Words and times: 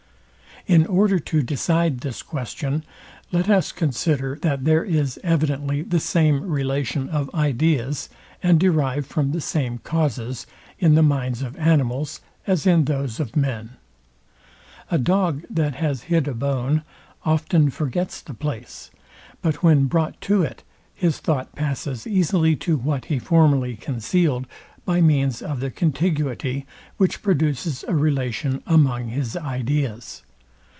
In 0.67 0.85
order 0.85 1.17
to 1.17 1.41
decide 1.41 1.97
this 2.01 2.21
question, 2.21 2.83
let 3.31 3.49
us 3.49 3.71
consider, 3.71 4.37
that 4.43 4.63
there 4.63 4.83
is 4.83 5.19
evidently 5.23 5.81
the 5.81 5.99
same 5.99 6.43
relation 6.43 7.09
of 7.09 7.33
ideas, 7.33 8.09
and 8.43 8.59
derived 8.59 9.07
from 9.07 9.31
the 9.31 9.41
same 9.41 9.79
causes, 9.79 10.45
in 10.77 10.93
the 10.93 11.01
minds 11.01 11.41
of 11.41 11.57
animals 11.57 12.21
as 12.45 12.67
in 12.67 12.85
those 12.85 13.19
of 13.19 13.35
men. 13.35 13.71
A 14.91 14.99
dog, 14.99 15.43
that 15.49 15.75
has 15.77 16.03
hid 16.03 16.27
a 16.27 16.35
bone, 16.35 16.83
often 17.25 17.71
forgets 17.71 18.21
the 18.21 18.35
place; 18.35 18.91
but 19.41 19.63
when 19.63 19.85
brought 19.85 20.21
to 20.21 20.43
it, 20.43 20.61
his 20.93 21.17
thought 21.17 21.55
passes 21.55 22.05
easily 22.05 22.55
to 22.57 22.77
what 22.77 23.05
he 23.05 23.17
formerly 23.17 23.75
concealed, 23.77 24.45
by 24.85 25.01
means 25.01 25.41
of 25.41 25.59
the 25.59 25.71
contiguity, 25.71 26.67
which 26.97 27.23
produces 27.23 27.83
a 27.87 27.95
relation 27.95 28.61
among 28.67 29.07
his 29.07 29.35
ideas. 29.35 30.21